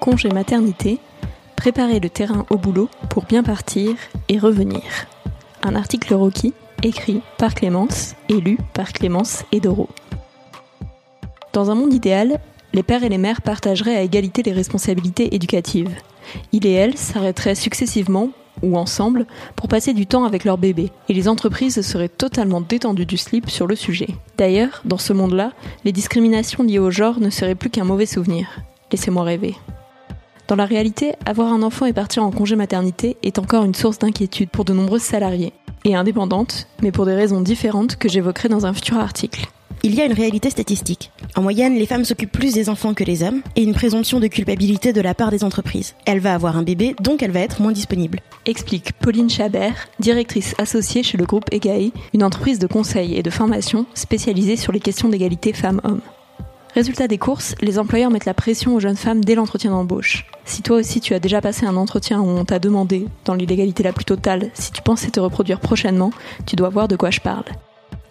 [0.00, 0.98] Congé maternité,
[1.56, 3.94] préparer le terrain au boulot pour bien partir
[4.30, 4.80] et revenir.
[5.62, 9.90] Un article Rocky écrit par Clémence et lu par Clémence et Doro.
[11.52, 12.40] Dans un monde idéal,
[12.72, 15.94] les pères et les mères partageraient à égalité les responsabilités éducatives.
[16.52, 18.30] Il et elle s'arrêteraient successivement
[18.62, 23.06] ou ensemble pour passer du temps avec leur bébé, et les entreprises seraient totalement détendues
[23.06, 24.08] du slip sur le sujet.
[24.38, 25.52] D'ailleurs, dans ce monde-là,
[25.84, 28.60] les discriminations liées au genre ne seraient plus qu'un mauvais souvenir.
[28.92, 29.56] Laissez-moi rêver.
[30.50, 34.00] Dans la réalité, avoir un enfant et partir en congé maternité est encore une source
[34.00, 35.52] d'inquiétude pour de nombreuses salariées,
[35.84, 39.46] et indépendantes, mais pour des raisons différentes que j'évoquerai dans un futur article.
[39.84, 41.12] Il y a une réalité statistique.
[41.36, 44.26] En moyenne, les femmes s'occupent plus des enfants que les hommes, et une présomption de
[44.26, 45.94] culpabilité de la part des entreprises.
[46.04, 48.18] Elle va avoir un bébé, donc elle va être moins disponible.
[48.44, 53.30] Explique Pauline Chabert, directrice associée chez le groupe EGAI, une entreprise de conseil et de
[53.30, 56.00] formation spécialisée sur les questions d'égalité femmes-hommes.
[56.74, 60.26] Résultat des courses, les employeurs mettent la pression aux jeunes femmes dès l'entretien d'embauche.
[60.44, 63.82] Si toi aussi tu as déjà passé un entretien où on t'a demandé, dans l'illégalité
[63.82, 66.12] la plus totale, si tu pensais te reproduire prochainement,
[66.46, 67.44] tu dois voir de quoi je parle.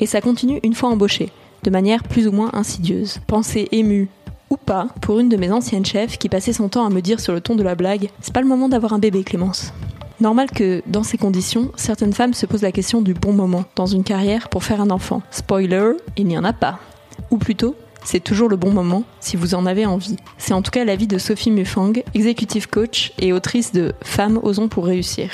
[0.00, 1.30] Et ça continue une fois embauché,
[1.62, 3.20] de manière plus ou moins insidieuse.
[3.28, 4.08] Pensée émue
[4.50, 7.20] ou pas pour une de mes anciennes chefs qui passait son temps à me dire
[7.20, 9.72] sur le ton de la blague C'est pas le moment d'avoir un bébé, Clémence.
[10.20, 13.86] Normal que, dans ces conditions, certaines femmes se posent la question du bon moment dans
[13.86, 15.22] une carrière pour faire un enfant.
[15.30, 16.80] Spoiler, il n'y en a pas.
[17.30, 20.16] Ou plutôt, c'est toujours le bon moment si vous en avez envie.
[20.38, 24.68] C'est en tout cas l'avis de Sophie Mufang, executive coach et autrice de Femmes osons
[24.68, 25.30] pour réussir.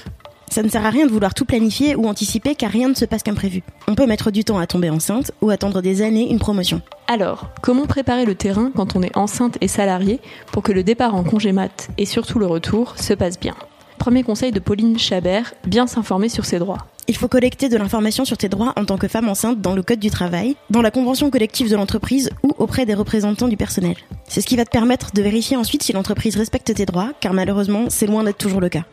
[0.51, 3.05] Ça ne sert à rien de vouloir tout planifier ou anticiper car rien ne se
[3.05, 3.63] passe comme prévu.
[3.89, 6.81] On peut mettre du temps à tomber enceinte ou attendre des années une promotion.
[7.09, 10.21] Alors, comment préparer le terrain quand on est enceinte et salarié
[10.53, 13.55] pour que le départ en congé mat et surtout le retour se passe bien?
[13.99, 16.87] Premier conseil de Pauline Chabert, bien s'informer sur ses droits.
[17.07, 19.83] Il faut collecter de l'information sur tes droits en tant que femme enceinte dans le
[19.83, 23.97] code du travail, dans la convention collective de l'entreprise ou auprès des représentants du personnel.
[24.27, 27.35] C'est ce qui va te permettre de vérifier ensuite si l'entreprise respecte tes droits, car
[27.35, 28.85] malheureusement, c'est loin d'être toujours le cas.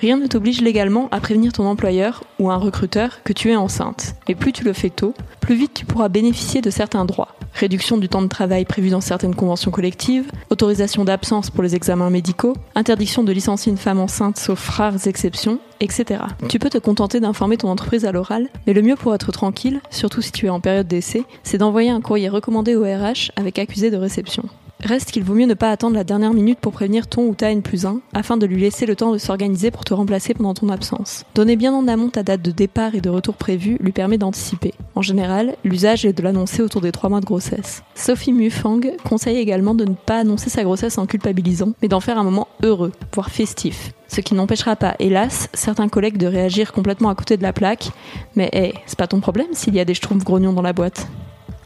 [0.00, 4.14] Rien ne t'oblige légalement à prévenir ton employeur ou un recruteur que tu es enceinte.
[4.28, 7.37] Et plus tu le fais tôt, plus vite tu pourras bénéficier de certains droits.
[7.58, 12.08] Réduction du temps de travail prévu dans certaines conventions collectives, autorisation d'absence pour les examens
[12.08, 16.20] médicaux, interdiction de licencier une femme enceinte sauf rares exceptions, etc.
[16.48, 19.80] Tu peux te contenter d'informer ton entreprise à l'oral, mais le mieux pour être tranquille,
[19.90, 23.58] surtout si tu es en période d'essai, c'est d'envoyer un courrier recommandé au RH avec
[23.58, 24.44] accusé de réception.
[24.84, 27.50] Reste qu'il vaut mieux ne pas attendre la dernière minute pour prévenir ton ou ta
[27.50, 30.54] N plus 1, afin de lui laisser le temps de s'organiser pour te remplacer pendant
[30.54, 31.24] ton absence.
[31.34, 34.74] Donner bien en amont ta date de départ et de retour prévue lui permet d'anticiper.
[34.94, 37.82] En général, l'usage est de l'annoncer autour des 3 mois de grossesse.
[37.96, 42.18] Sophie Mufang conseille également de ne pas annoncer sa grossesse en culpabilisant, mais d'en faire
[42.18, 43.92] un moment heureux, voire festif.
[44.06, 47.90] Ce qui n'empêchera pas, hélas, certains collègues de réagir complètement à côté de la plaque,
[48.36, 51.08] mais hé, c'est pas ton problème s'il y a des schtroumpfs grognons dans la boîte.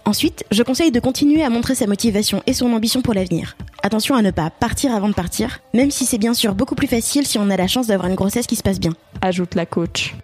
[0.05, 3.57] Ensuite, je conseille de continuer à montrer sa motivation et son ambition pour l'avenir.
[3.85, 6.89] Attention à ne pas partir avant de partir, même si c'est bien sûr beaucoup plus
[6.89, 8.93] facile si on a la chance d'avoir une grossesse qui se passe bien.
[9.21, 10.15] Ajoute la coach.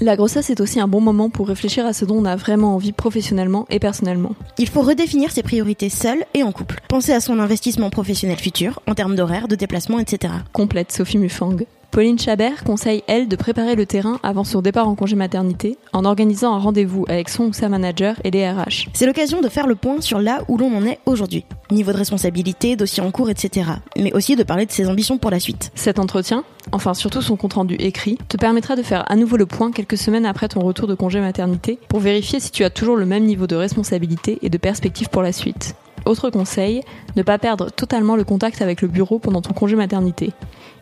[0.00, 2.74] La grossesse est aussi un bon moment pour réfléchir à ce dont on a vraiment
[2.74, 4.34] envie professionnellement et personnellement.
[4.58, 6.80] Il faut redéfinir ses priorités seul et en couple.
[6.88, 10.32] Penser à son investissement professionnel futur, en termes d'horaire, de déplacement, etc.
[10.52, 11.56] Complète Sophie Mufang.
[11.92, 16.06] Pauline Chabert conseille, elle, de préparer le terrain avant son départ en congé maternité en
[16.06, 18.88] organisant un rendez-vous avec son ou sa manager et les RH.
[18.94, 21.44] C'est l'occasion de faire le point sur là où l'on en est aujourd'hui.
[21.70, 23.72] Niveau de responsabilité, dossier en cours, etc.
[23.98, 25.70] Mais aussi de parler de ses ambitions pour la suite.
[25.74, 29.70] Cet entretien, enfin surtout son compte-rendu écrit, te permettra de faire à nouveau le point
[29.70, 33.04] quelques semaines après ton retour de congé maternité pour vérifier si tu as toujours le
[33.04, 35.76] même niveau de responsabilité et de perspective pour la suite.
[36.04, 36.82] Autre conseil,
[37.16, 40.32] ne pas perdre totalement le contact avec le bureau pendant ton congé maternité.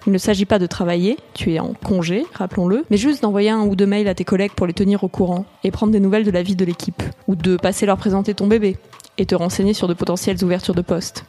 [0.06, 3.62] Il ne s'agit pas de travailler, tu es en congé, rappelons-le, mais juste d'envoyer un
[3.62, 6.24] ou deux mails à tes collègues pour les tenir au courant et prendre des nouvelles
[6.24, 8.78] de la vie de l'équipe, ou de passer leur présenter ton bébé
[9.18, 11.26] et te renseigner sur de potentielles ouvertures de poste.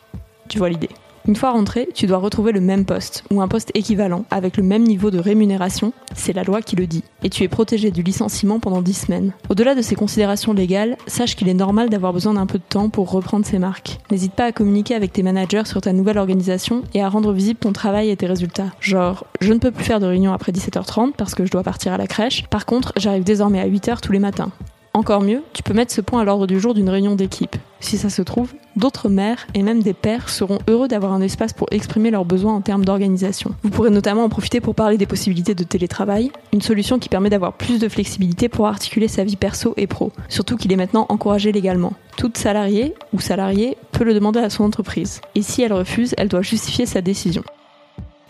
[0.48, 0.90] Tu vois l'idée?
[1.28, 4.64] Une fois rentré, tu dois retrouver le même poste ou un poste équivalent avec le
[4.64, 8.02] même niveau de rémunération, c'est la loi qui le dit, et tu es protégé du
[8.02, 9.32] licenciement pendant 10 semaines.
[9.50, 12.90] Au-delà de ces considérations légales, sache qu'il est normal d'avoir besoin d'un peu de temps
[12.90, 14.00] pour reprendre ses marques.
[14.10, 17.60] N'hésite pas à communiquer avec tes managers sur ta nouvelle organisation et à rendre visible
[17.60, 18.72] ton travail et tes résultats.
[18.80, 21.94] Genre, je ne peux plus faire de réunion après 17h30 parce que je dois partir
[21.94, 24.52] à la crèche, par contre, j'arrive désormais à 8h tous les matins.
[24.94, 27.56] Encore mieux, tu peux mettre ce point à l'ordre du jour d'une réunion d'équipe.
[27.80, 31.54] Si ça se trouve, d'autres mères et même des pères seront heureux d'avoir un espace
[31.54, 33.56] pour exprimer leurs besoins en termes d'organisation.
[33.64, 37.30] Vous pourrez notamment en profiter pour parler des possibilités de télétravail, une solution qui permet
[37.30, 41.06] d'avoir plus de flexibilité pour articuler sa vie perso et pro, surtout qu'il est maintenant
[41.08, 41.94] encouragé légalement.
[42.18, 46.28] Toute salariée ou salarié peut le demander à son entreprise, et si elle refuse, elle
[46.28, 47.44] doit justifier sa décision.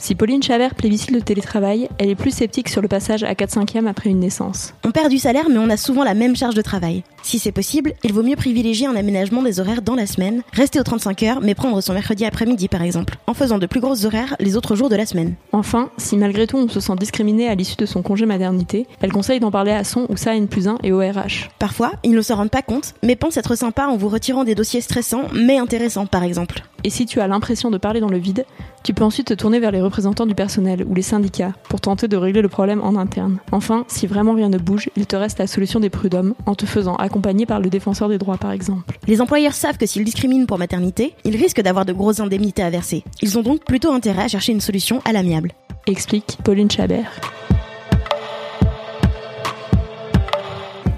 [0.01, 3.51] Si Pauline Chavert plébiscite le télétravail, elle est plus sceptique sur le passage à 4
[3.51, 4.73] 5 e après une naissance.
[4.83, 7.03] On perd du salaire, mais on a souvent la même charge de travail.
[7.21, 10.79] Si c'est possible, il vaut mieux privilégier un aménagement des horaires dans la semaine, rester
[10.79, 14.05] aux 35 heures, mais prendre son mercredi après-midi par exemple, en faisant de plus grosses
[14.05, 15.35] horaires les autres jours de la semaine.
[15.51, 19.11] Enfin, si malgré tout on se sent discriminé à l'issue de son congé maternité, elle
[19.11, 21.51] conseille d'en parler à son ou sa N plus 1 et au RH.
[21.59, 24.55] Parfois, ils ne se rendent pas compte, mais pensent être sympas en vous retirant des
[24.55, 26.63] dossiers stressants mais intéressants par exemple.
[26.83, 28.45] Et si tu as l'impression de parler dans le vide,
[28.83, 32.07] tu peux ensuite te tourner vers les représentants du personnel ou les syndicats pour tenter
[32.07, 33.37] de régler le problème en interne.
[33.51, 36.65] Enfin, si vraiment rien ne bouge, il te reste la solution des prud'hommes en te
[36.65, 38.97] faisant accompagner par le défenseur des droits par exemple.
[39.07, 42.69] Les employeurs savent que s'ils discriminent pour maternité, ils risquent d'avoir de grosses indemnités à
[42.69, 43.03] verser.
[43.21, 45.51] Ils ont donc plutôt intérêt à chercher une solution à l'amiable.
[45.85, 47.11] Explique Pauline Chabert.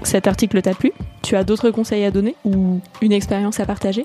[0.02, 0.92] Cet article t'a plu?
[1.22, 4.04] Tu as d'autres conseils à donner ou une expérience à partager?